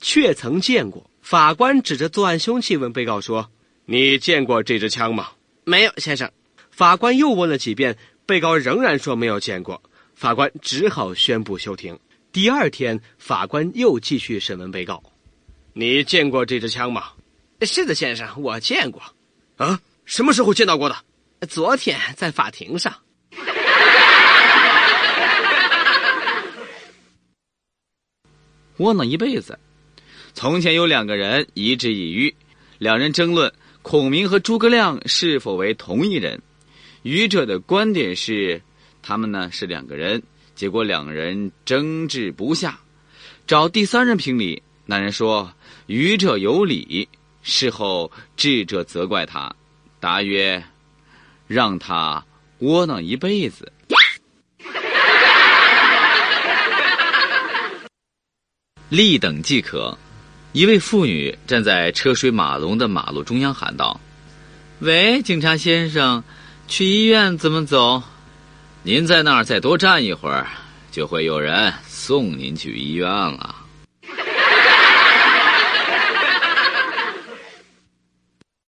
[0.00, 1.10] 确曾见过。
[1.20, 3.50] 法官指着作案凶器问被告说
[3.84, 5.30] ：“你见过这支枪吗
[5.64, 6.30] ？”“没有，先生。”
[6.70, 9.82] 法官又问了几遍，被告仍然说没有见过。
[10.14, 11.98] 法官只好宣布休庭。
[12.32, 15.02] 第二天，法官又继续审问被告
[15.72, 17.12] ：“你见过这支枪吗
[17.62, 19.02] ？”“是的，先生，我见过。
[19.56, 20.96] ”“啊，什么时候见到过的
[21.48, 22.94] ？”“昨天在法庭上。”
[28.76, 29.58] 窝囊一辈子。
[30.36, 32.36] 从前有两个人一智一愚，
[32.76, 33.50] 两人争论
[33.80, 36.42] 孔明和诸葛亮是否为同一人。
[37.04, 38.60] 愚者的观点是，
[39.00, 40.22] 他们呢是两个人。
[40.54, 42.78] 结果两人争执不下，
[43.46, 44.62] 找第三人评理。
[44.84, 45.50] 那人说
[45.88, 47.08] ：“愚者有理。”
[47.42, 49.50] 事后智者责怪他，
[50.00, 50.62] 答曰
[51.48, 52.22] ：“让他
[52.58, 53.72] 窝囊一辈子。”
[58.90, 59.96] 立等即可。
[60.56, 64.00] 一位妇女站在车水马龙的马路中央喊道
[64.80, 66.24] ：“喂，警察先生，
[66.66, 68.02] 去医院怎么走？
[68.82, 70.46] 您在那儿再多站一会儿，
[70.90, 73.54] 就会有人送您去医院了。”